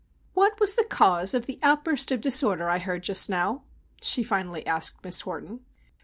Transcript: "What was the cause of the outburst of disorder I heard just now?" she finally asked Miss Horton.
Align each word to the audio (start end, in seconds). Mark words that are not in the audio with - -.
"What 0.33 0.59
was 0.59 0.73
the 0.73 0.83
cause 0.83 1.35
of 1.35 1.45
the 1.45 1.59
outburst 1.61 2.11
of 2.11 2.21
disorder 2.21 2.67
I 2.71 2.79
heard 2.79 3.03
just 3.03 3.29
now?" 3.29 3.65
she 4.01 4.23
finally 4.23 4.65
asked 4.65 5.03
Miss 5.03 5.21
Horton. 5.21 5.63